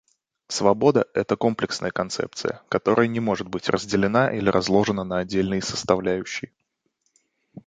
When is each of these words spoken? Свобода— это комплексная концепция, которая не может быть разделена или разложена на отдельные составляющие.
Свобода— 0.47 1.05
это 1.13 1.35
комплексная 1.35 1.91
концепция, 1.91 2.63
которая 2.69 3.05
не 3.05 3.19
может 3.19 3.47
быть 3.47 3.69
разделена 3.69 4.31
или 4.33 4.49
разложена 4.49 5.03
на 5.03 5.19
отдельные 5.19 5.61
составляющие. 5.61 6.51